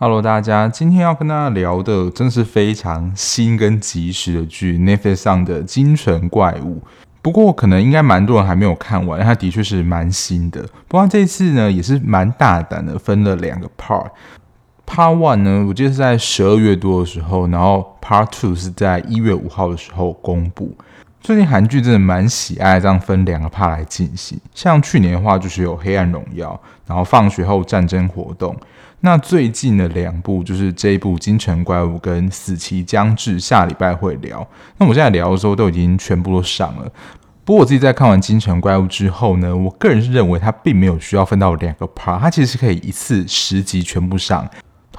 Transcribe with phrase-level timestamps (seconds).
[0.00, 6.76] Hello，大家，今天要跟大家聊的真是非常新跟及时的剧，Netflix 上的《京城怪物》。
[7.20, 10.62] 不过，可能应该蛮多人还没有看完，它的确是蛮新的。
[10.86, 14.06] 不过这次呢，也是蛮大胆的，分了两个 part。
[14.88, 20.74] Part One 呢，我记得是在十二月多的时候，然后 Part Two 是在一月五号的时候公布。
[21.20, 26.50] 最近韩剧真的蛮喜爱这样分两个 part 来进行，像去年的话就是有《黑暗荣耀》，
[26.86, 28.56] 然后放学后战争活动。
[29.00, 34.44] 那最近的两部就是这一部《京城怪物》跟《死期将至》，下礼拜会聊。
[34.78, 36.90] 那我现在聊的时候都已经全部都上了。
[37.44, 44.48] 不过我自己在看完《京城怪物》之后呢，我个人是认为它并没有需要分到两个 part，它其实是可以一次十集全部上。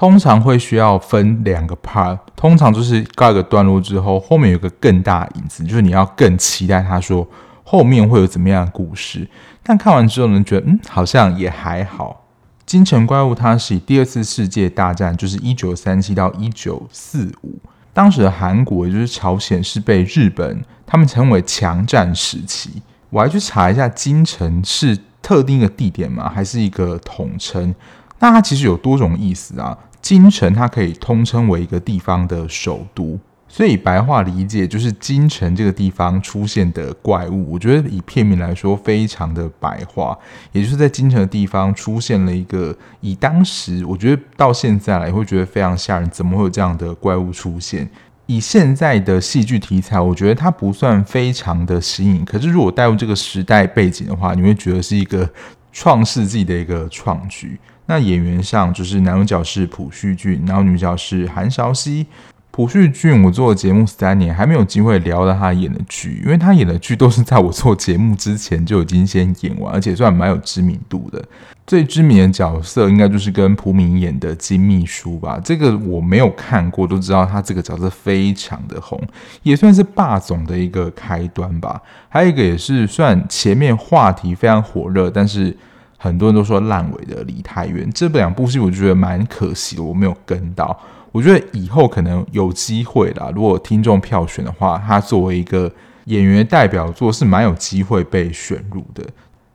[0.00, 7.28] 通常会需要分两个 part，通常就是告一个段落之后，后面有个更大影子，就是你要更期待他说
[7.62, 9.28] 后面会有怎么样的故事。
[9.62, 12.24] 但看完之后呢，觉得嗯，好像也还好。
[12.64, 17.58] 京城怪物，它是第二次世界大战，就是一九三七到一九四五，
[17.92, 22.80] 当时的韩国也就是朝鲜是被日本他们称为强占时期。
[23.10, 26.32] 我还去查一下，京城是特定的地点吗？
[26.34, 27.74] 还是一个统称？
[28.18, 29.76] 那它其实有多种意思啊。
[30.00, 33.18] 京城它可以通称为一个地方的首都。
[33.52, 40.16] 所以白话理解就是京城这个地方出现的怪物，我觉得以片名来说非常的白话，
[40.52, 47.90] 也就是在京城的地方出现了一个，以当时我觉得到现在来会觉得非常吓人，怎么会有这样的怪物出现？
[48.26, 55.28] 以现在的戏剧题材，我觉得它不算非常的新颖，可是如果带入这个时代背景的话，你会觉得是一个
[55.72, 57.58] 创世纪的一个创举。
[57.90, 62.06] 那演员上就是男主角是朴叙俊，然后女主角是韩韶熙。
[62.52, 71.20] 朴叙俊，我做节目三年，还没有机会聊到他演的剧，因为他演的剧都是在我做节目之前就已经先演完，而且算蛮有知名度的。
[71.66, 79.00] 最知名的角色应该就是跟朴敏演的金秘书吧，这个我没有看过，都知道他这个角色非常的红，
[79.42, 81.80] 也算是霸总的一个开端吧。
[82.08, 85.56] 还有一个也是算前面话题非常火热，但是
[86.02, 90.74] 很多人都说烂尾的离太远，这两部戏我觉得蛮可惜的，我没有跟到。
[91.12, 93.30] 我觉得以后可能有机会啦。
[93.34, 95.70] 如果听众票选的话，他作为一个
[96.06, 99.04] 演员代表作是蛮有机会被选入的。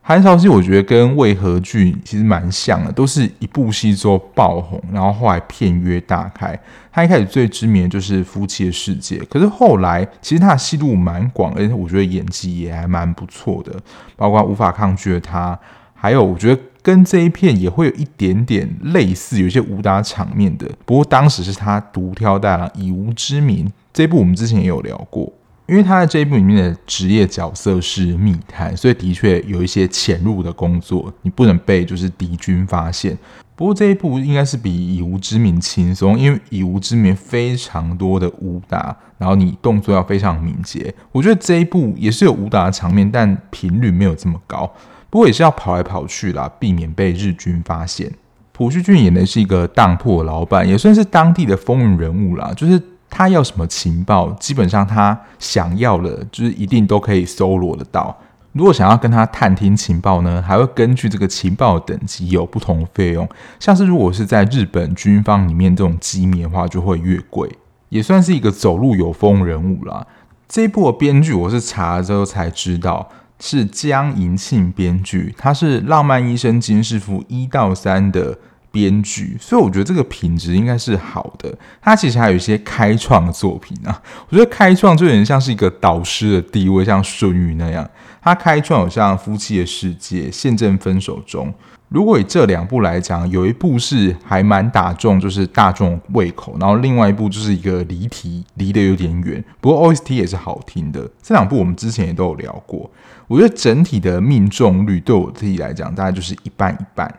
[0.08, 6.56] 韩韶熙我觉得跟魏和俊其实蛮像的，都是一部戏之后爆红，然后后来片约大开。
[6.92, 13.74] 他一开始最知名的就是《夫妻的世界》，可是后来其实他的戏路蛮广，而且我觉得演技也还蛮不错的，
[14.16, 15.58] 包括无法抗拒的他，
[16.06, 16.62] 还有我觉得。
[16.86, 20.70] 跟这一片也会有一点点类似，有一些武打场面的。
[20.86, 23.68] 不过当时是他独挑大梁，以无之名。
[23.92, 25.34] 这一部我们之前也有聊过，
[25.66, 33.18] 因为他在这一部里面的职业角色是密探，所以的确有一些潜入的工作，你不能被就是敌军发现。
[33.56, 40.94] 不过这一部应该是比以无之名轻松，因为以无之名非常多的武打，然后你动作要非常敏捷。
[41.12, 44.72] 我觉得这一部也是有武打的场面，但频率没有这么高。
[45.16, 48.12] 不过也是要跑来跑去啦，避免被日军发现。
[48.52, 52.52] 朴叙俊演的是一个当铺老板，也算是当地的风云人物啦。
[52.54, 52.78] 就是
[53.10, 58.14] 他要什么情报，基本上他想要的，就是一定都可以搜罗得到。
[58.52, 63.26] 如果想要跟他探听情报呢，还会根据这个情报等级有不同费用。
[63.58, 67.50] 像是如果是在日本军方里面这种机密的话，就会越贵。
[67.88, 70.06] 也算是一个走路有风人物啦。
[70.50, 73.08] 这一部的编剧我是查了之后才知道。
[73.40, 78.38] 是江银庆编剧，他是《浪漫医生金师傅》一到三的
[78.72, 81.54] 编剧，所以我觉得这个品质应该是好的。
[81.82, 87.90] 他其实还有一些开创的作品啊，我觉得开创就有点像是一个导师的地位，像顺玉那样。
[88.22, 91.48] 他开创有像《夫妻的世界》、《现正分手中》。
[91.90, 99.42] 如果以这两部来讲，有一部是还蛮打中，就是大众胃口，然后另外一部就是一个离题，离得有点远。
[99.62, 101.08] 不过 OST 也是好听的。
[101.22, 102.90] 这两部我们之前也都有聊过。
[103.28, 107.14] 我觉得整体的命中率对我自己来讲，大概就是一半一半。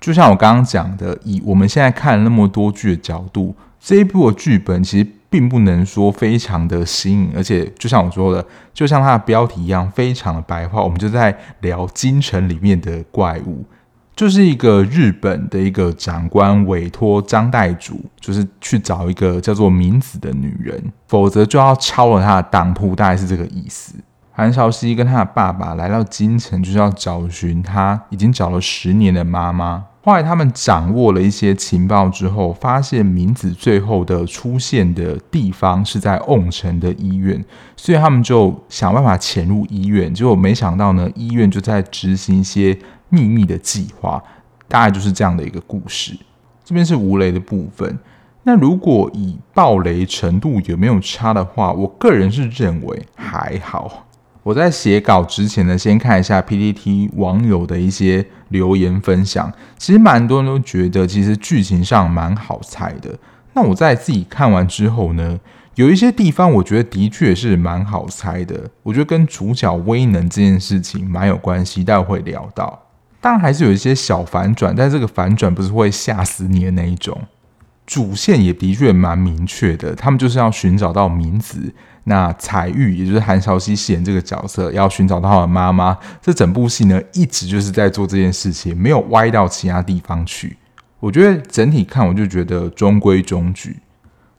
[0.00, 10.82] 就像我刚刚讲的，以我们现在看了那么多剧的角度，这一部的剧本其实并不能说非常的新颖，而且就像我说的，就像它的标题一样，非常的白话。
[10.82, 13.64] 我们就在聊京城里面的怪物。
[14.16, 23.94] 就是一个日本的一个长官委托张代主，就是去找一个叫做明子的女人，否则就要抄了他的当铺，大概是这个意思。
[24.36, 29.84] 韩韶熙跟他的爸爸来到京城，就是要找寻他已经找了十年的妈妈。
[30.02, 37.42] 后来他们掌握了一些情报之后，发现明子最后的出现的地方是在瓮城的医院，
[37.76, 40.12] 所以他们就想办法潜入医院。
[40.12, 42.76] 结果没想到呢，医院就在执行一些
[43.08, 44.20] 秘密的计划，
[44.66, 46.18] 大概就是这样的一个故事。
[46.64, 47.98] 这边是无雷的部分。
[48.42, 54.03] 那如果以爆雷程度有没有差的话，我个人是认为还好。
[54.44, 63.18] 我在写稿之前呢，先看一下 PTT 网友的一些留言分享，其实蛮多人都觉得其实剧情上蛮好猜的。
[63.54, 65.40] 那我在自己看完之后呢，
[65.76, 68.68] 有一些地方我觉得的确是蛮好猜的。
[68.82, 72.82] 我觉得跟主角威能这件事情蛮有关系，待会会聊到。
[73.22, 77.18] 当然还是有一些小反转，但这个反转不是会吓死你的那一种。
[77.86, 81.72] 主线也的确蛮明确的，他们就是要寻找到明子。
[82.06, 85.96] 那彩玉，也就是韩韶熙饰演这个角色，要寻找到他的妈妈。
[86.20, 90.56] 这整部戏呢，一直就是在做这件事情，没有歪到其他地方去。
[91.00, 93.78] 我觉得整体看，我就觉得中规中矩。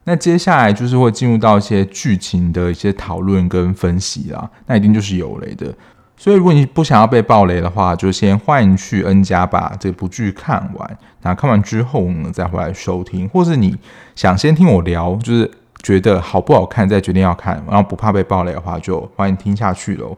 [0.04, 5.74] 那接下来就是会进入到一些剧情的一些讨论跟分析啦，那一定就是有雷的。
[6.16, 10.98] 所以如果你不想要被爆雷的话，就先欢迎去 N 家把这部剧看完。
[11.22, 13.76] 那看完之后呢，再回来收听，或是你
[14.14, 15.50] 想先听我聊，就是。
[15.82, 20.16] 觉得好不好看再决定要看，然后不怕被爆雷的话，就欢迎听下去喽。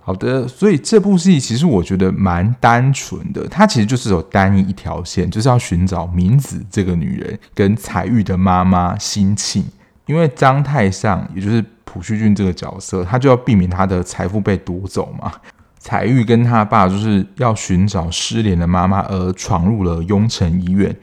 [0.00, 9.64] 好的，所以这部戏其实我觉得蛮单纯的，它其实就是有单一一条线，就是要寻找明子这个女人跟彩玉的妈妈心庆。
[10.06, 15.32] 因为张太上，也就是朴叙俊这个角色，他就要避免他的财富被夺走嘛。
[15.78, 20.94] 彩玉跟他爸就是要寻找失联的妈妈，而闯入了雍城医院。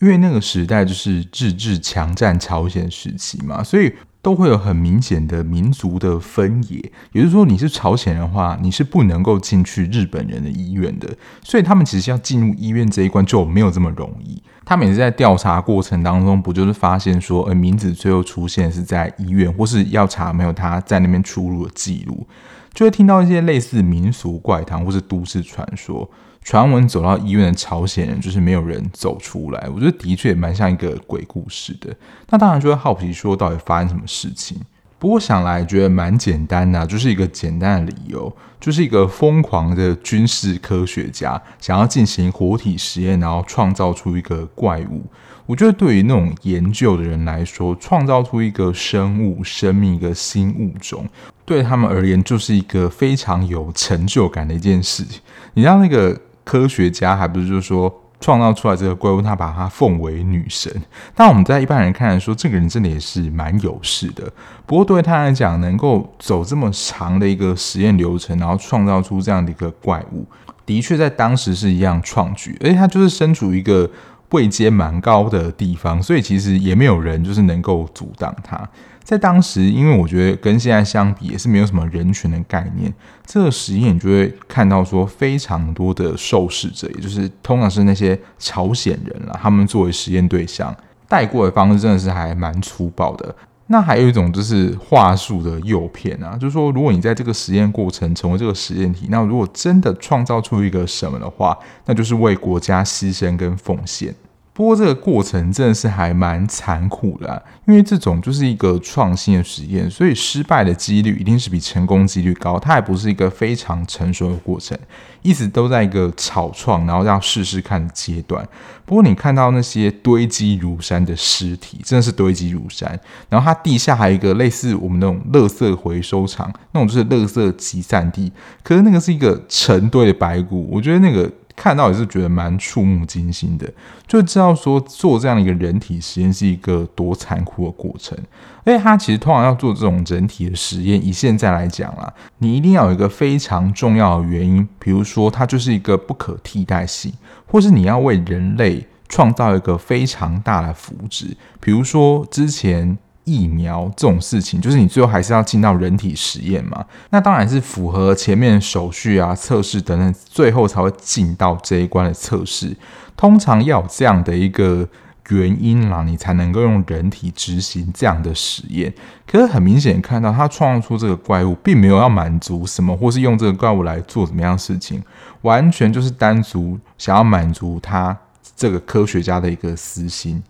[0.00, 6.76] 因为那个时代就是日治强占朝鲜时期嘛，所以都会有很明显的民族的分野。
[7.12, 11.08] 也就是说，你是朝鲜的话，你是不能够进去日本人的医院的。
[11.42, 14.42] 所以他们其实要进入医院这一关就没有这么容易。
[14.64, 22.24] 他们也是在调查过程当中，不就是发现说，呃，名字最后出现是在医院，或是要查没有他在那边出入的记录，
[22.72, 26.10] 就会听到一些类似民俗怪谈或是都市传说。
[26.42, 31.94] 传闻走到医院的朝鲜人就是没有人走出来，我觉得的确蛮像一个鬼故事的。
[32.30, 34.58] 那当然就会好奇说到底发生什么事情。
[34.98, 45.04] 不过想来觉得蛮简单的，就是一个简单的理由，就是一个疯狂的军事科学家想要进行活体实验，然后创造出一个怪物。
[45.50, 51.04] 我觉得对于那种研究的人来说，创造出一个生物、生命、一个新物种，
[51.44, 55.20] 对他们而言就是一个非常有成就感的一件事情。
[55.54, 56.16] 你知道那个。
[56.42, 60.72] 科学家还不是就是说创造出来这个怪物，他把它奉为女神。
[61.14, 64.24] 但我们在一般人看来说，这个人真的也是蛮有势的。
[64.66, 70.26] 不过对他来讲，能够走这么长的一个实验流程，然后创造出这样的一个怪物，
[70.66, 72.58] 的确在当时是一样创举。
[72.60, 73.88] 而且他就是身处一个
[74.30, 78.68] 位阶蛮高的地方，所以其实也没有人就是能够阻挡他。
[79.02, 82.92] 在当时，因为我觉得跟现在相比，也是没有什么人权的概念。
[83.26, 90.72] 这个实验你就会看到说，非常多的受试者，也就是通常是那些朝鲜人啦，他们作为实验对象，
[91.08, 93.34] 带过的方式真的是还蛮粗暴的。
[93.72, 101.56] 那还有一种就是话术的诱骗啊，就是说，如果你在这个实验过程成为这个实验体，那如果真的创造出一个什么的话，
[101.86, 104.12] 那就是为国家牺牲跟奉献。
[104.60, 112.58] 不过这个过程真的是还蛮残酷的，因为这种就是一个创新的实验，所以失败的几率一定是比成功几率高。
[112.58, 114.78] 它还不是一个非常成熟的过程，
[115.22, 118.46] 一直都在一个草创，然后要试试看的阶段。
[118.84, 123.00] 不过你看到那些堆积如山的尸体，真的是堆积如山。
[123.30, 128.30] 然后它地下还有一个类似我们那种垃圾回收场，那种就是垃圾集散地，
[128.62, 131.32] 可是那个是一个成堆的白骨，我觉得那个。
[131.62, 133.70] 看到也是觉得蛮触目惊心的，
[134.06, 138.16] 就知道说做这样的一个人体实验是一个多残酷的过程。
[138.64, 147.12] 而且他其实通常要做这种人体的实验，以现在来讲啦，你一定要有一个非常重要的原因，比如说它就是一个不可替代性，
[147.46, 152.96] 或是你要为人类创造一个非常大的福祉，比如说之前。
[153.24, 156.84] 疫苗这种事情，就是你最后还是要进到人体实验嘛？
[157.10, 162.76] 那当然是符合前面手续啊、测试等等，最后才会进到这一关的测试。
[163.16, 164.88] 通常要有这样的一个
[165.28, 168.92] 原因啦，你才能够用人体执行这样的实验。
[169.26, 175.02] 可是很明显看到，他创造出这个怪物，并没有要满足什么，或是用这个怪物来做怎么样的事情，
[175.42, 178.16] 完全就是单独想要满足他
[178.56, 180.42] 这个科学家的一个私心。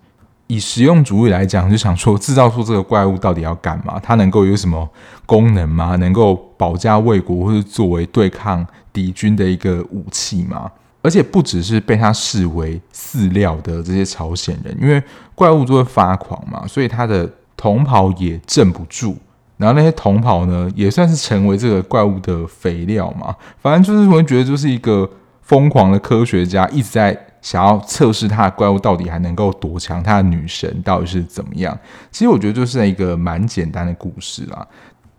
[0.50, 4.00] 以实用主义来讲，就想说制造出这个怪物到底要干嘛？
[4.02, 4.88] 它能够有什么
[5.24, 5.94] 功能吗？
[5.94, 10.68] 能够保家卫国，或是作为对抗敌军的一个武器吗？
[11.02, 15.00] 而且不只是被他视为饲料的这些朝鲜人，因为
[15.36, 19.16] 怪物就会发狂嘛，所以他的同袍也镇不住。
[19.56, 23.32] 然后那些同袍呢，也算是成为这个怪物的肥料嘛。
[23.62, 25.08] 反正就是会觉得，就是一个
[25.42, 31.78] 疯狂的科学家一直在想要测试他的怪物到底还能够多强，他的女神到底是怎么样。
[32.10, 34.66] 其实我觉得就是一个蛮简单的故事啦。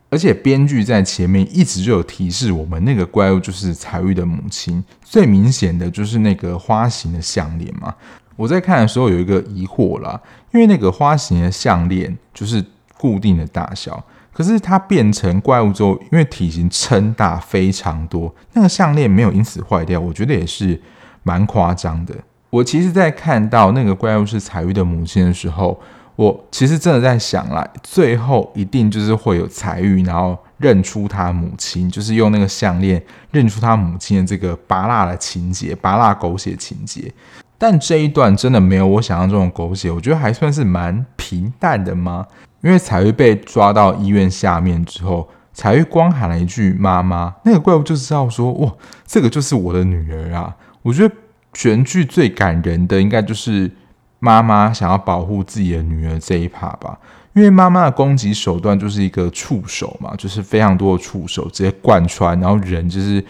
[0.09, 4.83] 而且编剧在前面一直就有提示我们，那个怪物就是彩玉的母亲。
[5.01, 7.95] 最明显的就是那个花形的项链嘛。
[8.35, 10.19] 我在看的时候有一个疑惑啦，
[10.53, 12.63] 因为那个花形的项链就是
[12.97, 20.81] 固定的大小，可是它变成怪物之后，因为体型撑大非常多，那个项链没有因此坏掉，我觉得也是
[21.23, 22.15] 蛮夸张的。
[22.49, 25.79] 我其实，在看到那个怪物是彩玉的母亲的时候。
[26.17, 33.01] 我其实真的在想啦，最后一定就是会有彩玉，然后认出他母亲，就是用那个项链
[33.31, 37.11] 认出他母亲的这个芭乐的情节，芭乐狗血情节。
[37.57, 42.27] 但这一段真的没有我想象中的狗血，我觉得还算是蛮平淡的吗。
[42.61, 48.71] 因为彩玉被抓到医院下面之后，彩玉光喊了一句“妈妈”，那个怪物就知道说：“哇，
[49.07, 51.15] 这个就是我的女儿啊！”我觉得
[51.53, 53.69] 全剧最感人的应该就是。
[54.23, 56.95] 妈妈想要保护自己的女儿这一趴吧，
[57.33, 63.25] 因为妈妈的攻击手段就是一个触手嘛，就是非常多的触手直接贯穿，然后人就是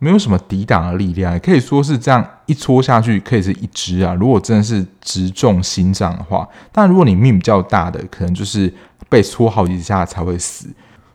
[0.00, 4.12] 没有什么抵挡的力量，也可以说是这样一戳下去可以是一只啊。
[4.14, 8.74] 如果真的是直中心脏的话，但如果你命比较大的，可能就是
[9.08, 10.66] 被戳好几下才会死。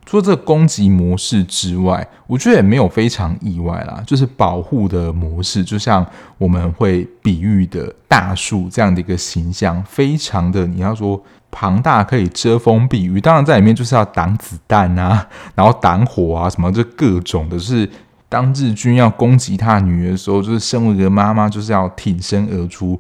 [0.08, 4.02] 除了这个攻击模式之外，我觉得也没有非常意外啦。
[4.08, 6.04] 就是保护的模式，就像
[6.38, 11.22] 我们会比喻的大树这样的一个形象，非常的你要说
[11.52, 13.20] 庞大，可以遮风避雨。
[13.20, 17.60] 当然在里面就是要挡子弹啊，然后挡火啊，什么就各种的。
[17.60, 17.90] 是
[18.30, 22.98] 当日军要攻击他女儿的时候，就是身为一个妈妈，就是要挺身而出。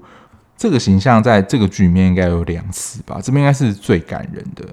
[0.57, 4.65] 这个形象在这个剧里面应该有两次吧，这边应该是最感人的。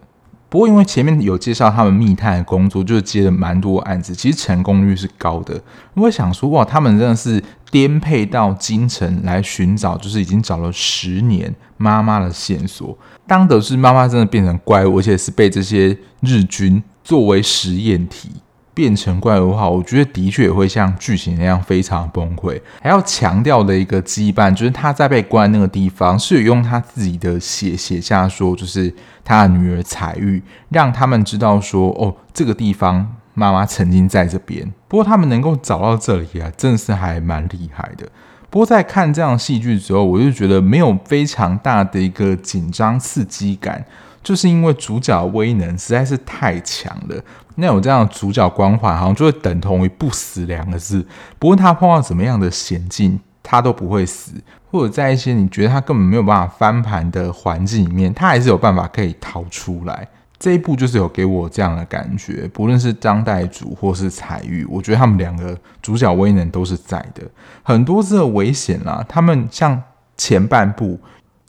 [0.55, 5.61] 不过，因为前面有介绍他们密探的工作，就是接了蛮多案子，其实成功率是高的。
[5.95, 7.43] 我想说，哇，他们真的是
[7.73, 12.97] 颠沛到京城来寻找，就是已经找了十年妈妈的线索。
[13.27, 18.31] 当得知妈妈真的变成怪物，而且是被这些日军作为实验体。
[18.75, 22.61] 变成怪物的话，我觉得的确也会像剧情那样非常崩溃。
[22.83, 28.93] 还要强调的一个羁绊，就是他在被关那个地方是用他自己的血写下说，就是
[29.25, 34.69] 他的女儿彩玉，让他们知道说，哦，这个地方妈妈曾经在这边。
[34.89, 38.09] 不过他们能够找到这里啊，真的是还蛮厉害的。
[38.51, 43.85] 不过在看这样戏剧之后，我就觉得没有非常大的一个紧张刺激感。
[44.25, 47.23] 就是因为主角威能实在是太强了，
[47.57, 51.07] 那有这样主角光环，好像就会等同于不死两个字。
[51.39, 54.33] 不论他碰到怎么样的险境，他都不会死，
[54.71, 60.09] 或者在一些你觉得他根本没有办法翻盘的环境里面，他还是有办法可以逃出来。
[60.39, 67.23] 这一部就是有给我这样的感觉，不论是张代祖或是彩玉，我觉得他们两个主角威能都是在的。
[67.63, 69.83] 很多次的危险啦，他们像
[70.17, 70.99] 前半部。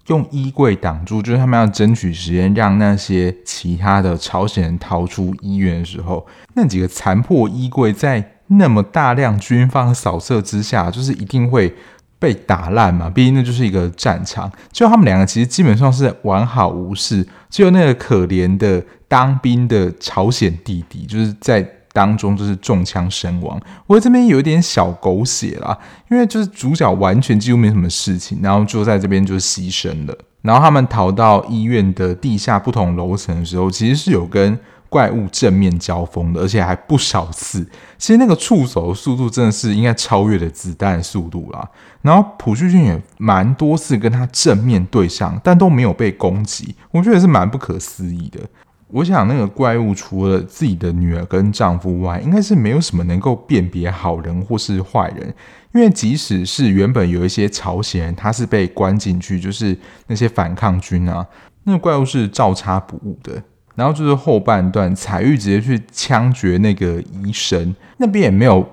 [0.07, 11.73] 用衣柜挡住，就是他们要争取时间，让那些其他的朝鲜人逃出医院的时候，那几个残破衣柜在那么大量军方扫射之下，就是一定会
[12.19, 13.09] 被打烂嘛。
[13.09, 14.51] 毕竟那就是一个战场。
[14.71, 21.67] 就他们两个其实基本上是完好无事，只有那个可怜的当兵的朝鲜弟弟，就是在。
[21.95, 25.77] 当中就是中枪身亡，我这边有一点小狗血啦，
[26.11, 30.13] 因为就是主角完全几乎没什么事情，然后就在这边就牺牲了。
[30.41, 34.59] 然后他们逃到医院的地下不同楼层的时候，其实是有跟
[34.89, 37.65] 怪物正面交锋的，而且还不少次。
[37.97, 41.65] 其实那个触手的速度真的是应该超越了子弹速度啦。
[42.01, 48.41] 然后朴叙俊也蛮多次跟他正面对上，但都没有被攻击，我觉得是蛮不可思议的。
[48.87, 55.33] 我想，那个怪物除了自己的女儿跟丈夫外，应该是没有什么能够辨别好人或是坏人。
[55.73, 59.77] 因为即使是原本有一些朝鲜人，他是被关进去，就是
[60.07, 61.25] 那些反抗军啊，
[61.63, 63.41] 那个怪物是照插不误的。
[63.75, 68.65] 然后就是后半段，彩玉直接去枪决那个医生，那边也没有。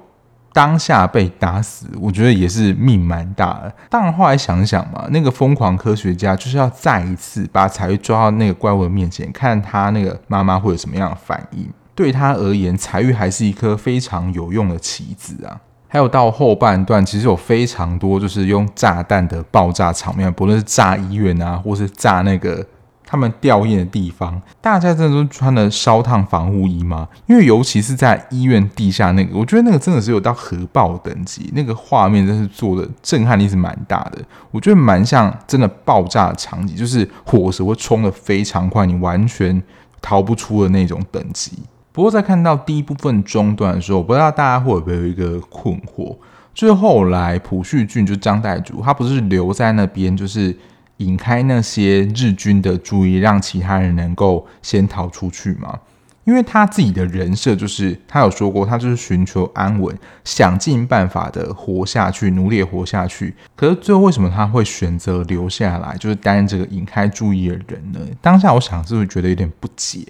[0.52, 3.73] 当下被打死，我觉得也是命蛮大的。
[3.88, 11.68] 当然后来想想嘛，那个疯狂科学家就是要再一次把彩玉抓到那个怪物的面前，看他那个妈妈会有什么样的反应。
[11.94, 15.61] 对他而言，彩玉还是一颗非常有用的棋子啊。
[15.88, 22.66] 还有到后半段，其实有非常多就是用炸弹的爆炸场面，不论是炸医院啊，或是炸那个。
[23.12, 27.07] 他们吊唁的地方，大家真的都穿了烧烫防护衣吗？
[27.26, 34.19] 因为尤其是在医院地下那个，我觉得那个真的是有到核爆等级，那个画面真是做的震撼力是蛮大的。
[34.50, 39.62] 我觉得蛮像真的爆炸的场景，就是火舌会冲得非常快，你完全
[40.00, 41.59] 逃不出的那种等级。
[41.92, 46.16] 不过在看到第一部分中段的时候，我不知道大家会不会有一个困惑，
[46.54, 50.57] 就是后来朴叙俊就张代主，他不是留在那边，就是。
[51.04, 55.78] 引开那些日军的注意，让其他人能够先逃出去吗？
[56.25, 59.92] 因为他自己的人设就是，他有说过，他就是寻求安稳，
[60.25, 63.35] 想尽办法的活下去，努力活下去。
[63.56, 67.99] 可是最后为什么他会选择留下来，就是担任这个引开注意的人呢？
[68.21, 70.06] 当下我想是不是觉得有点不解？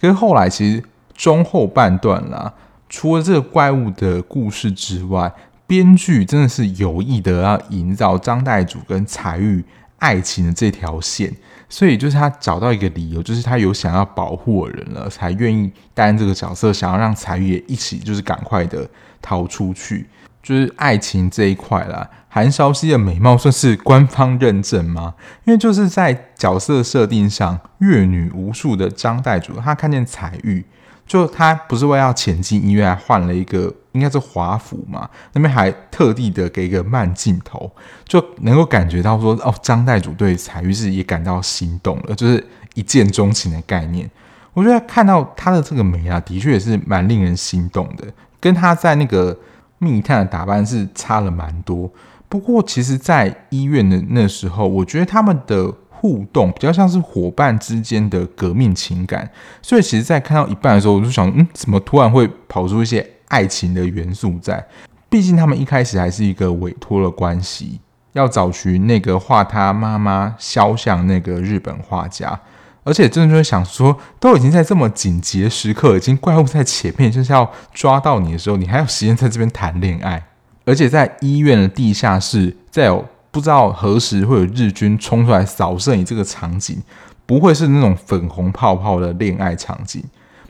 [0.00, 0.82] 可是后来其实
[1.14, 2.50] 中后半段啦，
[2.88, 5.30] 除了这个怪物的故事之外，
[5.66, 9.62] 编剧真的是有意的要营造张代主跟彩玉。
[10.00, 11.32] 爱情的这条线，
[11.68, 18.90] 所以就是他找到一个理由，就是他有想要保护的人了，才愿意担任这个角色，想要让彩玉也一起，就是赶快的
[19.22, 20.06] 逃出去。
[20.42, 25.14] 就是爱情这一块啦，韩韶熙的美貌算是官方认证吗？
[25.44, 30.64] 因为就是在角色设定上，阅女无数的张代主，他看见彩玉。
[31.10, 35.10] 就他不是为要前进医院，换了一个应该是华服嘛？
[35.32, 37.68] 那边还特地的给一个慢镜头，
[38.04, 44.08] 就能够感觉到说，哦，张代主对彩玉是也感到心动了，就是一见钟情的概念。
[44.54, 48.06] 我觉得看到他的这个美啊，的确也是蛮令人心动的，
[48.38, 49.36] 跟他在那个
[49.78, 51.90] 密探的打扮是差了蛮多。
[52.28, 55.74] 不过，其实，在医院的那时候，我觉得他们的。
[56.00, 59.30] 互动比较像是伙伴之间的革命情感，
[59.60, 64.66] 所以其实，在看到一半的时候，我就想，嗯，怎么突然会跑出一些爱情的元素在？
[65.10, 67.78] 毕竟他们一开始还是一个委托的关系，
[68.14, 72.40] 要找寻那个画他妈妈肖像那个日本画家，
[72.82, 80.24] 而且真的就会想说，都已经在这么紧急的时刻，已经怪物在前面，就是要抓到你的时候，你还有时间在这边谈恋爱？
[80.64, 83.04] 而且在医院的地下室，再有。
[83.30, 86.82] 不知道何时会有日军冲出来扫射你这个场景，
[87.26, 90.02] 不会是那种粉红泡泡的恋爱场景。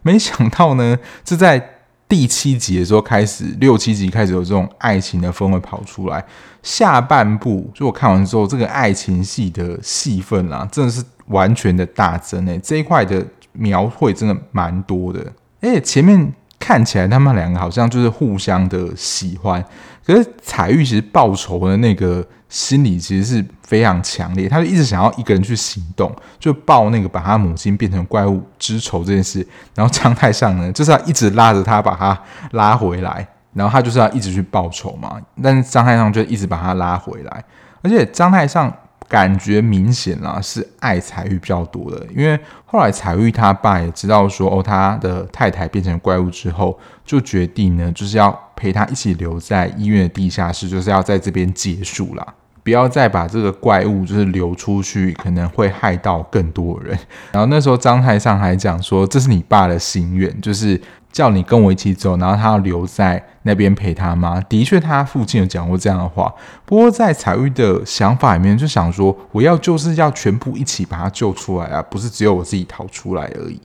[0.03, 1.63] 没想到呢，是在
[2.09, 6.25] 第七集的时候开始，六七集开始有这种爱情的氛围跑出来。
[6.63, 15.21] 下半部就我看完之后，这个爱情戏的戏份啊，真的是完全的大增诶，这一块的描绘真的蛮多的，
[15.61, 19.65] 而且前面看起来他们两个好像就是互相的喜欢。
[20.05, 29.39] 可是彩玉其实报仇的那个心理其实是非常强烈，他就一直想要一个人去行动，就报那个把他母亲变成怪物之仇这件事。
[29.75, 35.19] 然后张太上呢，就是要一直拉着他把他拉回来，然后他就是要一直去报仇嘛。
[35.43, 37.45] 但是张太上就一直把他拉回来，
[37.81, 38.71] 而且张太上。
[39.09, 56.99] 感觉明显啦，是爱彩玉比较多的，因为后来彩玉他爸也知道说，哦，他的太太变成怪物之后，就决定呢，就是要陪他一起留在医院的地下室，就是要在这边结束了，不要再把这个怪物就是流出去，可能会害到更多人。
[57.33, 60.81] 然后那时候张太上还讲说，这是你爸的心愿，就是。
[61.13, 64.41] 叫你跟我一起走，然后他要留在那边陪他妈？
[64.43, 66.33] 的确，他父亲有讲过这样的话。
[66.65, 73.61] 不过，在彩玉的想法里面，就想说，我要就是要全部一起把他救出来啊，不是只有我自己逃出来而已。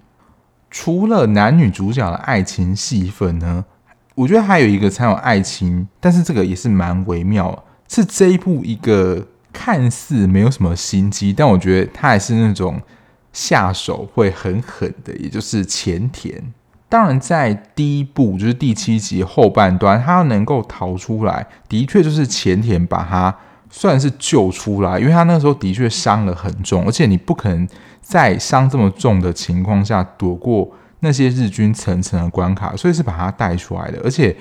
[0.72, 3.64] 除了男女主角的爱情戏份呢，
[4.16, 12.82] 我觉得还有一个才有爱情，但是这个也是蛮微妙，是这一部一个看似没有什么心机，但我觉得他还是那种
[13.32, 16.54] 下手会很狠的，也就是前田。
[16.90, 23.36] 当然，在第一部就是第七集后半段，他能够逃出来，的确就是前田把他
[23.70, 27.68] 算是救出来，因为他那时候的确伤了很重，而且你不可能
[28.02, 34.36] 在伤这么重的情况下躲过那些日军层层的关卡，所以是把他带出来的，而且。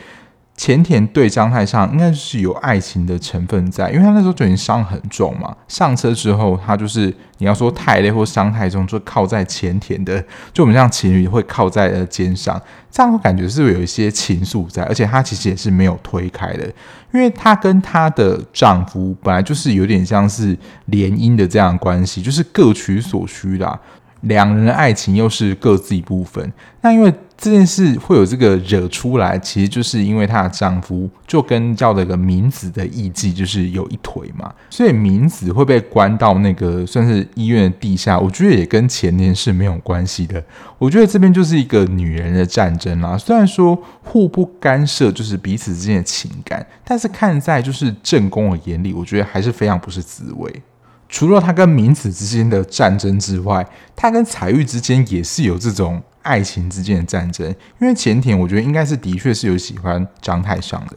[0.57, 5.55] 前田对张太上应该是有爱情的成分在，因为他那时候就已经伤很重嘛。
[5.67, 14.85] 上车之后，他就是你要说太累或伤太重，就靠在前田的，就我们像情侣会靠在呃肩上，这样我感觉是有一些情愫在？
[14.85, 16.65] 而且他其实也是没有推开的，
[17.13, 23.79] 因为他跟他的丈夫本来就是有点像是联姻的这样的关系，就是各取所需啦。
[24.25, 40.43] 两人的爱情又是各自一部分，那因为这件事会有这个惹出来，其实就是因为她的丈夫就跟叫这个明子的艺妓就是有一腿嘛，所以明子会被关到那个算是医院的地下，我觉得也跟前年是没有关系的。
[40.79, 50.63] 我觉得这边就是一个女人的战争啦，虽然说互不干涉就是彼此之间的情感，但是看在就是正宫的眼里，我觉得还是非常不是滋味。
[51.15, 57.47] 除了他跟明子之间的战争之外，他跟彩玉之间也是有这种爱情之间的战争。
[57.81, 60.97] 因为前田，我觉得应该是的确是有喜欢张太上的，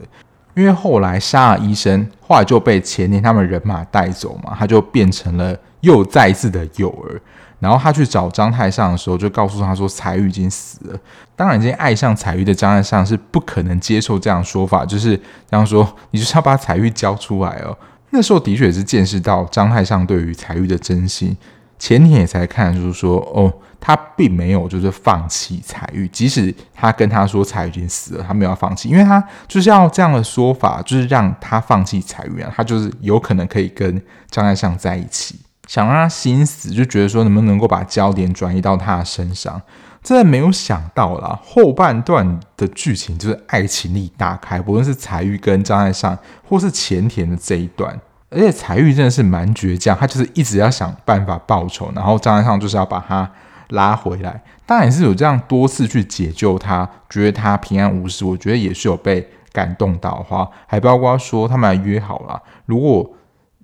[0.56, 7.22] 因为后来杀了医生，后来就被前田他们人马带走嘛，他就变成了又再次的友儿。
[7.60, 11.00] 然后他去找张太上的时候，就告诉他说彩玉已经死了。
[11.36, 15.16] 当然，已经爱上彩玉的张太上是不可能接受这样说法，就是
[15.48, 17.78] 这样说，你就是要把彩玉交出来哦。
[18.10, 21.36] 那时候的确也是见识到张太上对于彩玉的真心，
[21.78, 35.36] 前田也才看就是说，哦，他并没有就是放弃彩玉，即使他跟他说彩玉已经死了，他没有要放弃，因为他就是要这样的说法，就是让他放弃彩玉啊，他就是有可能可以跟张太上在一起，
[35.68, 39.62] 想让他心死，就觉得说能不能够把焦点转移到他的身上。
[40.08, 46.18] 真的没有想到啦，后半段的剧情就是爱情力大开，不论是彩玉跟张太上，
[46.48, 53.30] 或是前田的这一段，而且彩玉真的是蛮倔强，他就是一直要想办法报仇，然后张太上就是要把他
[53.72, 63.12] 拉回来，当然也是有这样多次去解救他，觉得他平安无事，我觉得也是有被感动到的话，还包括说他们还约好了，如果。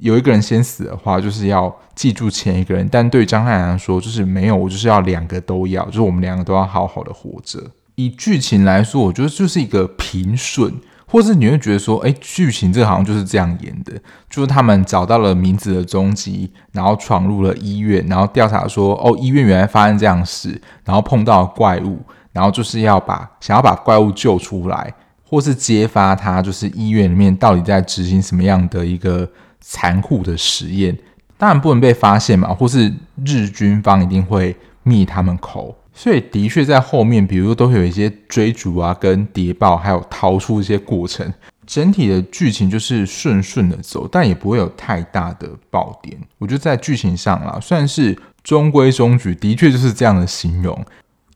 [0.04, 2.86] 有一个人先死的话，就是要记住前一个人。
[2.92, 7.58] 但对张太来说，就是没有，我就是要两个都要，就是我们两个都要好好的活着。
[7.96, 10.74] 以剧情来说，我觉得就是一个平顺，
[11.08, 13.94] 或是你会觉得说，哎，剧情这好像就是这样演的，
[14.30, 22.02] 就是他们找到了名字的踪迹，然后闯入了医院，然后调查说，哦，医院原来发生这样事，然后碰到怪物，
[22.34, 29.26] 然后就是要把想要把怪物救出来，或是揭发他，就是医院里面到底在执行什么样的一个。
[29.66, 30.96] 残酷的实验，
[31.38, 32.94] 当然不能被发现嘛，或是
[33.26, 41.34] 日军方一定会灭他们口，所以的确在后面，比如说都会有一些追逐啊、跟谍报，还有逃出一些过程。
[41.66, 46.18] 整体的剧情就是顺顺的走，但也不会有太大的爆点。
[46.38, 50.78] 我觉得在剧情上啦，算是中规中矩，的确就是这样的形容。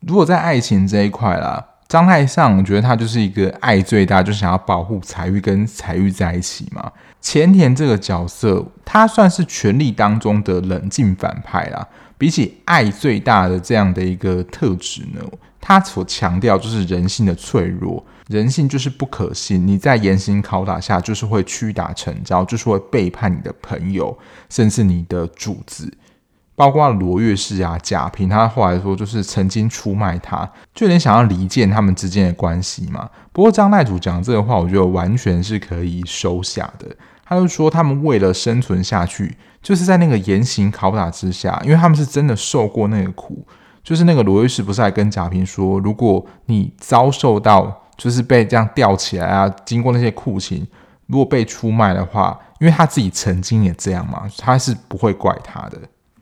[0.06, 6.92] 如果在爱情这一块啦，张太上，我觉得他就是一个爱最大，就想要保护彩玉跟彩玉在一起嘛。
[7.20, 11.86] 前田这个角色，他算是权力当中的冷静反派啦。
[12.16, 15.20] 比起爱最大的这样的一个特质呢，
[15.60, 19.64] 他所强调就是人性的脆弱，人性就是不可信。
[19.66, 25.92] 你在严刑拷打下，就是会屈打成招，就是会背叛你的朋友，甚至你的主子。
[26.58, 30.44] 包括罗月氏啊、贾平，他后来说就是曾经出卖他，
[30.74, 33.08] 就有点想要离间他们之间的关系嘛。
[33.32, 36.88] 不过张太祖讲这个话，我觉得完全是可以收下的。
[37.24, 43.46] 他就说他们为了生存下去，就是在那个严刑拷打之下，因为他们是真的受过那个苦。
[43.84, 50.66] 就是那个罗月氏不是还跟贾平说，如果你遭受到就是被这样吊起来啊，经过那些酷刑，
[51.06, 55.78] 如果被出卖的话，因为他自己曾经也这样嘛，他是不会怪他的。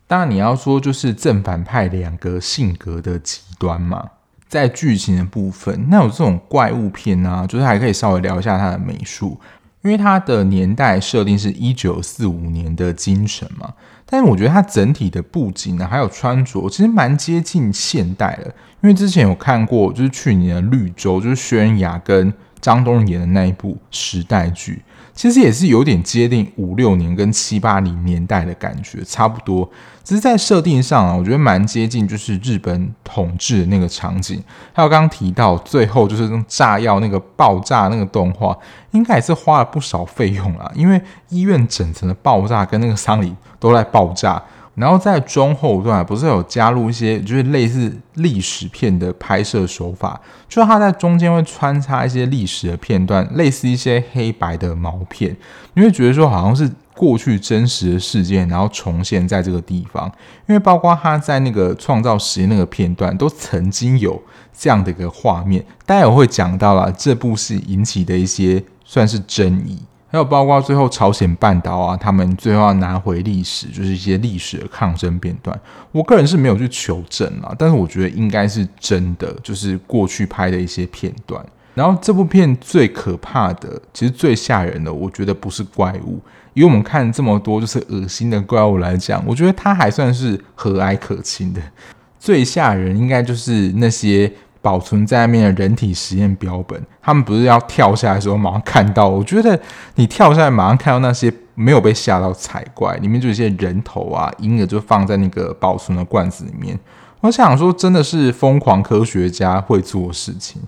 [0.09, 4.09] 当然，你要说就是正反派两个性格的极端嘛，
[4.49, 9.41] 在剧情的部分，那有这种怪物片啊，就是还可以稍微聊一下它的美术，
[9.83, 18.47] 因为它的年代设定是一九四五年的京城嘛，但是我觉得它整体的布景呢，还有穿着，其实蛮接近现代的，
[18.83, 24.83] 因为之前有看过，就是去年的绿洲，就是薛恩雅跟张东演的那一部时代剧。
[25.17, 29.69] 其实也是有点接近五六年跟七八零年代的感觉，差不多。
[30.05, 34.41] 只是在设定上啊，我觉得蛮接近，就是日本统治的那个场景。
[34.73, 38.57] 还有刚刚提到最后就是用炸药那个爆炸那个动画，
[38.93, 41.01] 应该也是花了不少费用啊，因为
[41.31, 44.41] 医院整层的爆炸跟那个丧礼都在爆炸。
[44.77, 55.37] 然后在中后段不是有加入一些就是类似历史片的拍摄手法，就是他在中间会穿插一些历史的片段，类似一些黑白的毛片，
[55.75, 60.11] 你会觉得说好像是过去真实的事件，然后重现在这个地方。
[60.47, 64.23] 因为包括他在那个创造实验那个片段，都曾经有
[64.57, 69.79] 这样的一个画面，待会会讲到了这部戏引起的一些算是争议。
[70.09, 75.59] 还有包括最后朝鲜半岛啊，他们最后要拿回历史，就是一些历史的抗争片段。
[75.91, 81.45] 我个人是没有去求证啊，但是我觉得应该是真的，就是过去拍的一些片段。
[81.75, 86.21] 然后这部片最可怕的，其实最吓人的，我觉得不是怪物，
[86.55, 91.61] 以我们看这么多就是恶心的怪物来讲，我觉得它还算是和蔼可亲的。
[92.19, 94.33] 最吓人应该就是那些。
[94.61, 99.09] 保存在那边的人体实验标本，他们不是要跳下来的时候马上看到？
[99.09, 99.59] 我觉得
[99.95, 106.79] 你跳下来马上看到那些没有被吓到才怪，里面就一些人头啊、婴儿就放在那个保存的罐子里面。
[107.21, 110.61] 我想说，真的是疯狂科学家会做事情。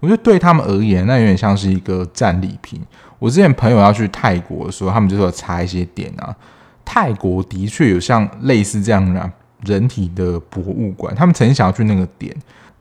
[0.00, 2.80] 我觉得对他们而言，那有点像是一个战利品。
[3.20, 6.34] 我之前朋友要去泰国的时候，他们就说查一些点啊，
[6.84, 9.30] 泰国的确有像类似这样的
[9.64, 12.34] 人体的博物馆，他们曾经想要去那个点。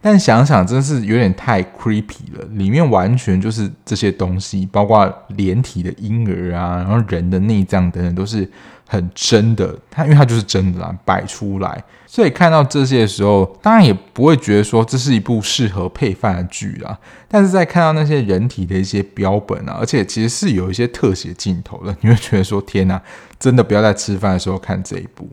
[0.03, 8.49] 但想想真是有点太 creepy 了，里面完全就是这些东西，包括连体的婴儿啊，然后人的内脏等等，都是
[8.87, 9.77] 很真的。
[9.91, 16.97] 它因为它就是真的啦，摆出来，所以看到这些的时候，当然也不会觉得说这是一部适合配饭的剧啊。
[17.27, 22.99] 但是在看到那些人体的一些标本啊，而且其实是有一些特写镜头的，你会觉得说天哪，
[23.39, 25.29] 真的不要在吃饭的时候看这一部，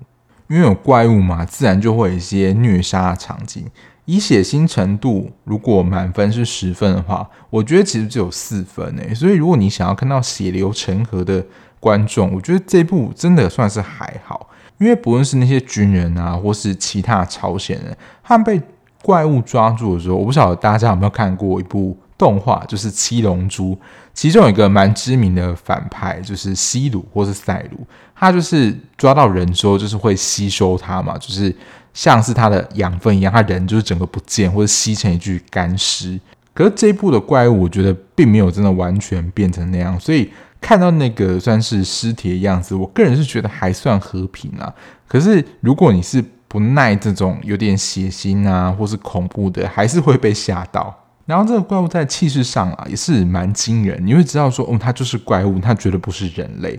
[0.48, 3.64] 因为有怪物嘛，自然就会有一些虐杀的场景。
[4.06, 9.14] 以血腥程度，如果满分是十分的话，我觉得其实只有四分诶。
[9.14, 11.44] 所以如果你想要看到血流成河的
[11.78, 14.48] 观众，我觉得这部真的算是还好。
[14.78, 18.62] 因为不论是那些军人啊，或是其他朝鲜人，他们被
[19.02, 23.74] 怪物抓住的时候，我不晓得大家有没有看过一部动画，就是《七龙珠》，
[24.14, 27.86] 其中有一个蛮知名的反派，就是西鲁或是赛鲁，
[28.18, 31.54] 他就是抓到人之后，就是会吸收它嘛，就是。
[31.94, 36.20] 像是它的养分一样，它人就是整个不见，或者吸成一具干尸。
[36.54, 44.72] 可是这一部的怪物，我觉得并没有真的完全变成那样，所以看到那个算是尸体的样子，我个人是觉得还算和平啊。
[45.08, 50.94] 可是如果你是不耐这种有点血腥啊，或是恐怖的，还是会被吓到。
[51.26, 56.78] 然后这个怪物在气势上啊，也是蛮惊人，你会知道说，哦，它就是怪物，它绝对不是人类。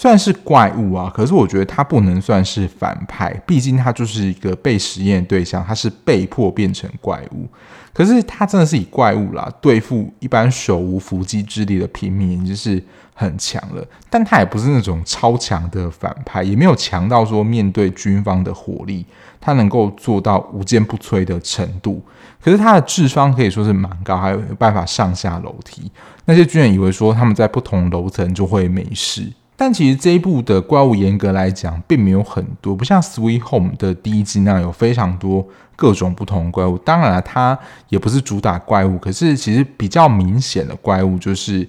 [0.00, 7.48] 算是怪物啊，可是我觉得他不能算是反派，毕竟他就是一个被实验对象，他是被迫变成怪物。
[7.92, 12.80] 可是他真的是以怪物啦对付一般手无缚鸡之力的平民，就是
[13.12, 13.84] 很强了。
[14.08, 19.04] 但他也不是那种超强的反派，也没有强到说面对军方的火力，
[19.40, 22.00] 他能够做到无坚不摧的程度。
[22.40, 25.90] 可是他的智商可以说是蛮高，还有办法上下楼梯。
[26.26, 29.32] 那些军人以为说他们在不同楼层就会没事。
[29.60, 35.44] 但其实这一部的怪物严格来讲并没有很多，不像《Sweet Home》的第一季那样有非常多
[35.74, 36.78] 各种不同的怪物。
[36.78, 41.68] 当然了，它也不是主打怪物，可是其实比较明显的怪物就是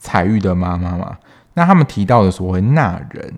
[0.00, 1.16] 彩玉的妈妈嘛。
[1.54, 3.32] 那他们提到的所谓纳人，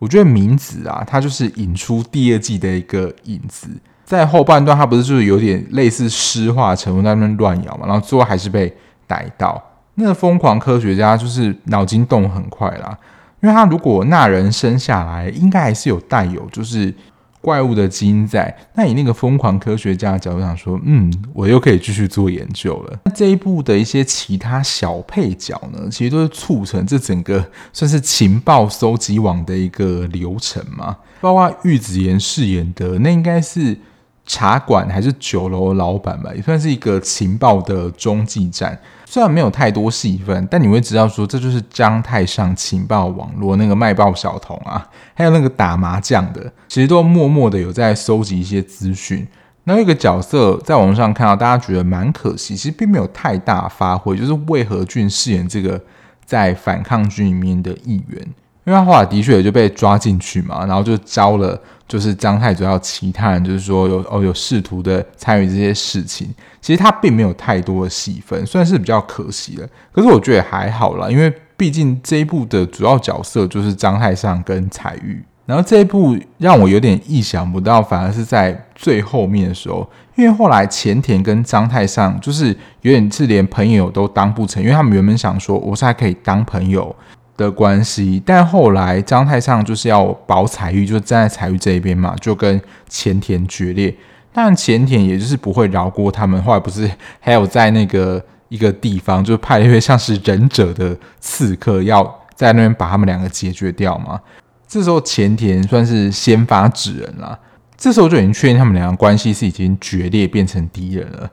[0.00, 3.68] 我觉得名字啊，它就是引出第二季的一个影子。
[4.04, 9.62] 在后半段，它不是就是有点类似尸化成在那边乱咬嘛，然后最后还是被逮到。
[9.94, 12.98] 那个疯狂科学家就是脑筋动很快啦。
[13.40, 16.92] 因为他如果那人生下来，应该还是有带有就是
[17.40, 18.52] 怪物的基因在。
[18.74, 22.98] 那以那个疯狂科学家的角度上说，嗯，我又可以继续做研究了。
[23.04, 30.96] 那这一部的一些其他小配角呢，其实都是促成这整个算是情报搜集网的一个流程嘛。
[31.20, 33.78] 包括玉子妍饰演的那应该是
[34.26, 38.76] 茶馆还是酒楼老板吧，也算是一个情报的中继站。
[39.04, 44.84] 虽然没有太多戏份，但你会知道说，这就是张太上情报网络那个卖报小童啊，
[45.14, 49.24] 还有那个打麻将的，其实都默默的有在收集一些资讯。
[49.62, 55.80] 那有一个角色在网上看到，大家觉得蛮可惜，其实并没有太大发挥，就是魏和俊饰演这个
[56.24, 58.20] 在反抗军里面的议员，
[58.64, 61.58] 因为他后来的确也就被抓进去嘛，然后就招了。
[61.88, 66.28] 就是张太主要其他人，就是说有哦有试图的参与这些事情，
[66.60, 69.68] 其实他并没有太多的戏份，算是比较可惜的。
[69.92, 82.48] 可是我觉得还好啦，因为毕竟这一部的主要角色就是张太上跟彩玉，然后这一部让我有点意想不到，反而是在最后面的时候，因为后来前田跟张太上就是
[82.82, 86.94] 有点是连朋友都当不成，因为他们原本想说我是还可以当朋友。
[87.36, 93.94] 的关系，但后来张太上就是要保彩玉，就站在彩玉这一边嘛，就跟前田决裂。
[94.32, 96.42] 但前田也就是不会饶过他们。
[96.42, 102.02] 后来不是 还有在那个一个地方，就派一位像是忍者的刺客，要
[102.34, 104.20] 在那边把他们两个解决掉嘛。
[104.68, 107.38] 这时候前田算是先发制人了，
[107.76, 111.30] 这时候就已经确定他们两个关系是已经决裂，变成敌人了。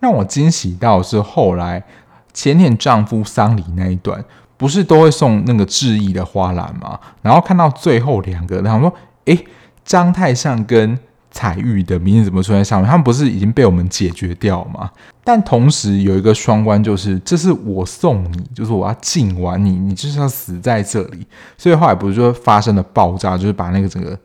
[0.00, 1.82] 让我惊喜到是后来
[2.32, 4.24] 前田丈夫丧礼那一段。
[4.56, 6.98] 不是都会送那个致意的花篮吗？
[7.22, 8.94] 然后看到最后两个，然后说
[9.26, 9.46] ：“诶，
[9.84, 10.98] 张太上跟
[11.30, 12.88] 彩玉的名字怎么出现在上面？
[12.88, 14.90] 他们不是已经被我们解决掉吗？”
[15.22, 21.26] 但同时有一个双关，就是这是我送你，就是我要敬完你，你就是要死在这里。
[21.58, 24.16] 所以后来不是说发生了爆炸，就是把那个整个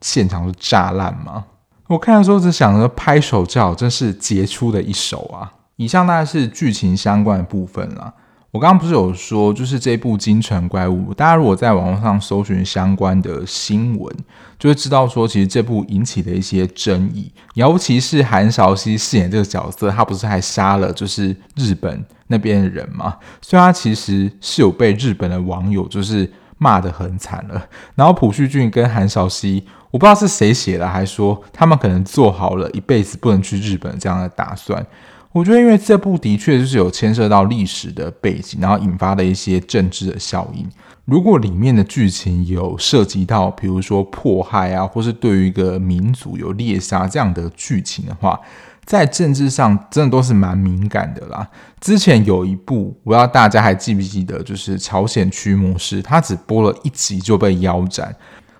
[0.00, 1.44] 现场都炸烂吗？
[1.86, 5.52] 我看的时候只想着拍手叫，真是杰出的一手啊！
[5.76, 8.12] 以上大概是剧情相关的部分了。
[8.50, 14.16] 我刚刚不是有说，就是这部《京城怪物》，大家如果在网络上搜寻相关的新闻，
[14.58, 23.18] 就会知道说，其实这部引起的一些争议，尤其是韩韶熙饰演这个角色，他不是还杀了就是日本那边的人吗？
[23.42, 27.62] 所以他其实是有被日本的网友就是骂得很惨了。
[27.96, 34.86] 然后朴叙俊跟韩韶熙，我不知道是谁写的，还说他们可能做好了一辈子不能去日本这样的打算。
[35.32, 40.66] 我觉得，因为这部的确就是有牵涉到历史的背景，然后引发的一些政治的效应。
[41.04, 48.40] 如果里面的剧情有涉及到，比如说迫害啊，或是对于一个民族有猎杀这样的剧情的话，
[48.84, 51.46] 在政治上真的都是蛮敏感的啦。
[51.78, 58.14] 之前有一部，我不知道大家还记不记得，就是《朝鲜驱魔师》，他只播了一集就被腰斩。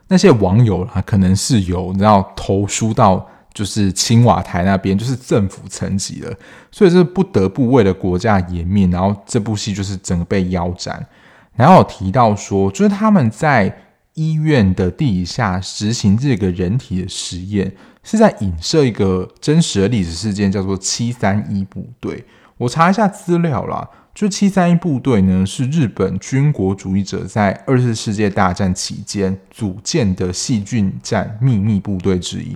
[0.09, 3.26] 那些网友啊，可能是有然后投书到。
[3.52, 6.32] 就是青瓦台那边，就是政府层级了，
[6.70, 11.04] 所以是不得不为了国家颜面，然后这部戏就是整个被腰斩。
[11.56, 13.82] 然后有提到说，就是他们在
[14.14, 22.24] 医院的地下实行这个人体的实验，是在影射一个真实的历史事件，叫做七三一部队。
[22.59, 23.88] 我查一下资料啦。
[24.14, 32.49] 就七三一部队呢，是日本军国主义者在二次世界大战期间组建的细菌战秘密部队之一。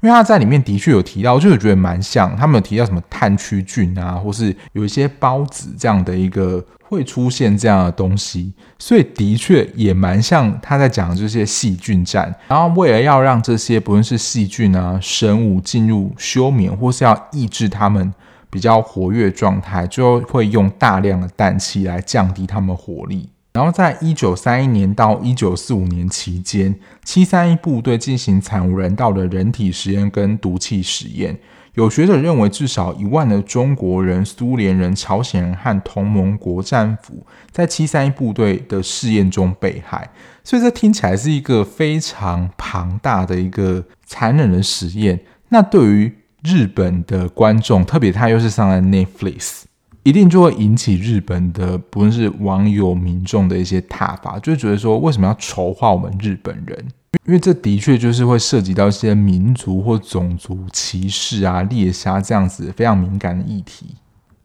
[0.00, 12.34] 因为他在里面的确有提到，就我觉得蛮像，他们有提到什么炭疽菌啊，或是有一些孢子这样的一个会出现这样的东西，所以的确也蛮像他在讲的这些细菌战。
[12.48, 18.10] 然后为了要让这些不论是细菌啊生物进入休眠，或是要抑制他们。
[18.50, 23.28] 比较活跃状态，就会用大量的氮气来降低他们活力。
[23.52, 31.36] 然后，在一九三一年到一九四五年期间，七三一部队进行惨无人道的人体实验跟毒气实验。
[31.74, 40.10] 有学者认为，至少一万的中国人、苏联人、朝鲜人和同盟国战俘在七三一部队的试验中被害。
[40.44, 45.20] 所以，这听起来是一个非常庞大的一个残忍的实验。
[45.48, 49.62] 那对于日本的观众，特别他又是上了 Netflix，
[50.02, 56.86] 一定就会引起日本的不论是网友、民众的一些挞伐，就觉得说，为什么要丑化我们日本人？
[57.26, 63.96] 因为这的确就是会涉及到一些民族或种族歧视啊、猎杀这样子非常敏感的议题。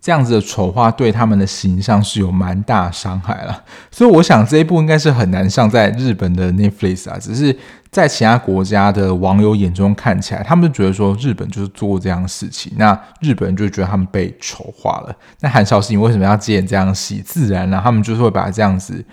[0.06, 7.58] 这样子的丑化对他们的形象是有蛮大伤害了，所以我想这一部应该是很难上在日本的 Netflix 啊，只是
[7.90, 15.16] 在其他国家的网友眼中看起来，他们就觉得说日本就是做这样的事情，那日本人就觉得他们被丑化了。
[15.40, 17.24] 那韩少熙，你为什么要接演这样的戏？
[17.26, 19.04] 自然呢、啊，他们就是会把这样子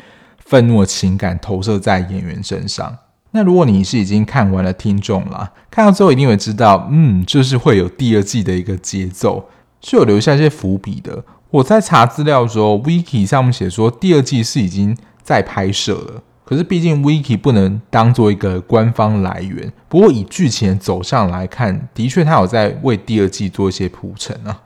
[0.45, 2.95] 愤怒的情感投射在演员身上。
[3.31, 9.49] 那如果你是已经看完了听众了，看到之后一定会知道，嗯，就是会有第二季的一个节奏。
[9.83, 11.23] 是有留下一些伏笔的。
[11.51, 16.23] 我在查资料的时候，Wiki 上面写说第二季是已经在拍摄了。
[16.45, 19.73] 可是毕竟 Wiki 不能当做一个官方来源。
[19.89, 24.61] 不过以剧情走向来看，的确他有在为第二季做一些铺陈啊。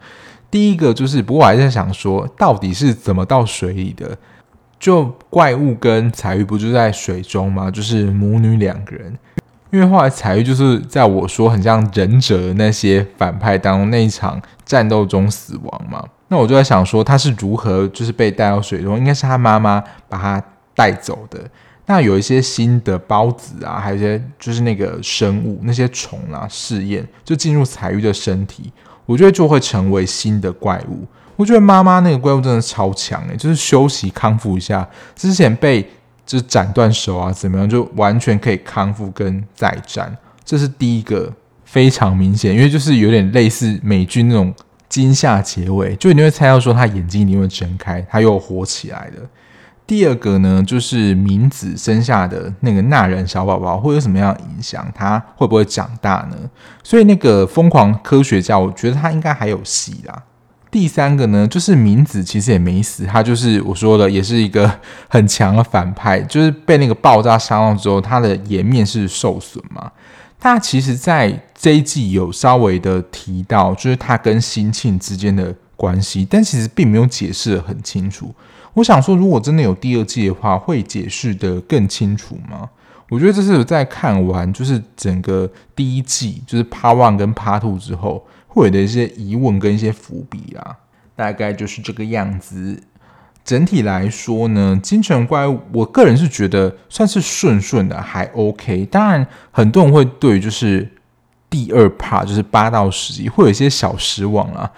[0.51, 4.17] 第一个就是，不过我还在想说，到底是怎么到水里的？
[4.79, 7.71] 就怪物跟彩玉不就在水中吗？
[7.71, 9.17] 就是母女两个人。
[9.71, 20.43] 因为后来彩玉就是在我说很像忍者的那些反派当中那一场战斗中死亡嘛，那我就在想说他是如何就是被带到水中，应该是他妈妈把他
[20.75, 21.41] 带走的。
[21.87, 28.73] 那有一些新的孢子啊，还有一些就是那个生物那些虫啊试验就进入彩玉的身体，
[29.05, 31.05] 我觉得就会成为新的怪物。
[31.35, 35.85] 我觉得妈妈那个怪物真的超强诶，就是休息康复一下之前被。
[36.27, 41.33] 就斩断手啊，怎么样就完全可以康复跟再战，这是第一个
[41.65, 44.53] 非常明显，因为就是有点类似美军那种
[44.89, 49.23] 惊吓结尾，就你会猜到说他眼睛一定会睁开，他又活起来了。
[49.87, 56.37] 第二个呢，就是明子生下的那个纳人小宝宝会有什么样的影响，他会不会长大呢？
[56.83, 60.23] 所以那个疯狂科学家，我觉得他应该还有戏啦。
[60.71, 64.71] 第三个呢，就是明子其实也没死，他就是我说的，也是一个
[65.09, 69.91] 很强的反派，就是被那个爆炸伤了之后，他的颜面是受损嘛。
[70.39, 78.35] 他其实，在这一季有稍微的提到，就是他跟新庆之间的关系，但其实并没有解释得很清楚。
[78.75, 82.69] 我想说，如果真的有第二季的话，会解释得更清楚吗？
[83.09, 88.23] 我觉得这是在看完就是整个第一季，就是 Part One 跟 Part Two 之后。
[88.57, 90.75] 会的一些疑问跟一些伏笔啊，
[91.15, 92.83] 大概就是这个样子。
[93.45, 98.85] 整体来说呢，金城怪，我个人是觉得算是顺顺的，还 OK。
[98.87, 100.91] 当然，很多人会对就是
[101.49, 104.73] 第二 part 就是八到十集会有一些小失望啊。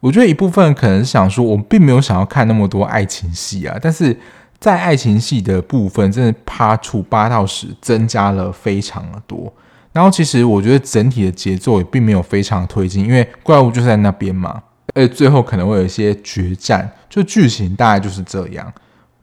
[0.00, 4.16] 我觉得一部分可能是想说，我并没有想要看那么多爱情戏啊，但是
[4.58, 9.52] 在爱情戏的部分，真的 part 八到十增加了非常的多。
[9.92, 14.62] 然后其实我觉得整体的节奏也并没有非常推进，因为怪物就在那边嘛，
[14.94, 18.72] 而最后可能会有一些决战，就剧情大概就是这样。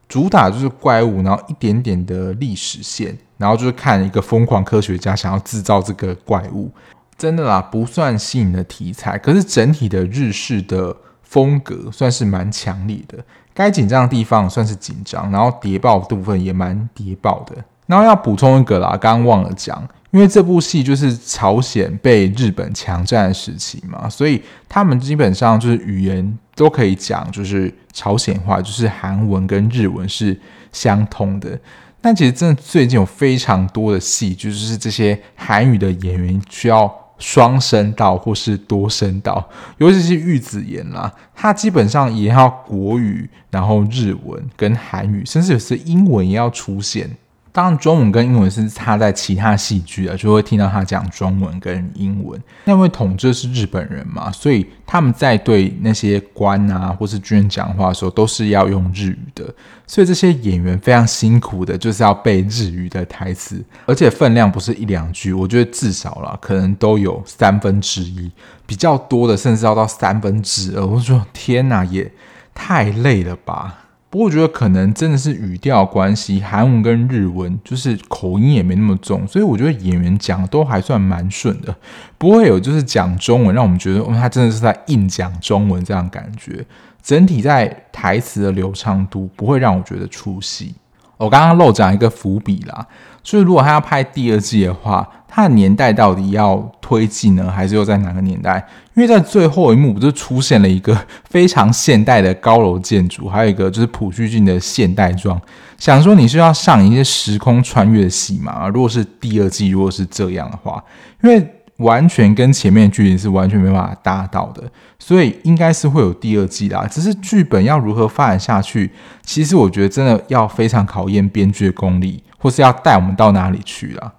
[0.07, 6.70] 主打就是怪物，然后一点点的历史线，然后就是看一个疯狂科学家想要制造这个怪物，
[7.18, 13.18] 真的啦，不算新颖的题材，可是整体的日式的风格算是蛮强烈的，
[13.53, 17.55] 该紧张的地方算是紧张，然后谍报的部分也蛮谍报的。
[17.88, 19.88] 然后要补充一个啦，刚刚忘了讲。
[20.11, 30.39] 因为这部戏就是朝鲜被日本强占时期嘛，所以他们基本上就是语言都可以讲，就是朝鲜话，就是韩文跟日文是
[30.71, 31.59] 相通的。
[31.99, 39.49] 但其实真的最近有非常多的戏，就是这些韩语的演员需要双声道或是多声道，
[39.79, 47.09] 尤其是玉子妍啦，他基本上也要国语，然后日文跟韩语，甚至有些英文也要出现。
[47.55, 52.37] 当然，中文跟英文是插在其他戏剧的，就会听到他讲中文跟英文。
[52.65, 59.45] 那因为统治是日本人嘛，所以他们在对那些官啊或是军人讲话的时候，都是要用日语的。
[59.87, 68.29] 所以这些演员非常辛苦的，就是要背日语的台词，而且分量不是一两句，我觉得至少啦，可能都有三分之一，
[68.65, 70.85] 比较多的甚至要到三分之二。
[70.85, 72.11] 我说天哪，也
[72.53, 73.84] 太累了吧！
[74.16, 81.76] 不过我觉得可能真的是语调关系，韩文跟日文就是口音也没那么重，所以我觉得演员讲都还算蛮顺的，
[82.18, 86.66] 不会有就是讲中文让我们觉得哦，他真的是在硬讲中文这样感觉。
[87.03, 90.74] 整体在台词的流畅度不会让我觉得出戏。
[91.18, 92.88] 我刚刚漏讲一个伏笔啦，
[93.26, 98.65] 所以如果他要拍第二季的话，他的年代到底要推进呢，还是又在哪个年代？
[98.93, 100.95] 因为在最后一幕不是出现了一个
[101.28, 105.41] 非常现代的高楼建筑，还有一个就是朴叙俊的现代装，
[105.78, 108.69] 想说你是要上一些时空穿越的戏嘛？
[108.69, 110.82] 如果是第二季，如果是这样的话，
[111.23, 111.51] 因为。
[111.80, 114.63] 完全跟前面剧情是完全没办法搭到的，
[114.97, 116.88] 所以应该是会有第二季啦。
[116.89, 118.89] 只是剧本要如何发展下去，
[119.26, 124.13] 其实我觉得真的要非常考验编剧的功力，或是要带我们到哪里去啦。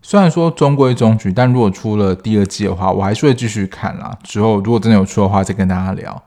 [0.00, 4.16] 虽然说中规中矩，但如果出了第二季的话，我还是会继续看啦。
[4.22, 6.22] 之后如果真的有出的话，再跟大家聊。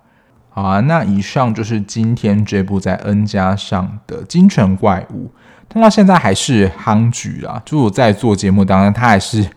[0.49, 5.27] 好啊，那以上就是今天这部在 N 家上的《金城怪物》，
[5.69, 7.61] 但到现在还是夯局啦。
[7.63, 9.47] 就我在做节目当中，它还是。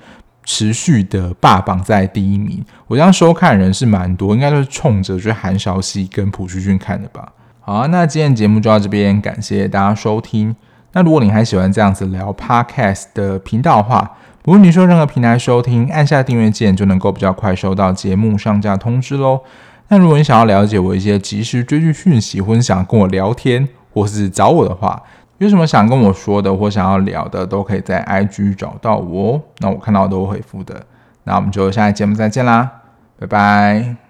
[0.51, 7.31] 持续的霸榜在第一名，我这样收看人是蛮多，应该都是冲着就是韩韶禧跟朴叙俊看的吧。
[7.61, 10.57] 好啊，那今天节目就到这边，感谢大家收听。
[10.93, 14.17] 那如果你还喜欢这样子聊 Podcast 的频道的话，
[14.47, 19.41] 无论你说任何平台收听，按下订阅键就能够比较快收到节目上架通知喽。
[19.89, 25.03] 那如果你想要了解我一些即时追剧讯息，或者想跟我聊天，或是找我的话，
[25.39, 30.85] 有什么想跟我说的或想要聊的，都可以在 IG 找到我，那我看到都会回复的。
[31.25, 32.71] 那我们就下期节目再见啦，
[33.19, 34.08] 拜拜。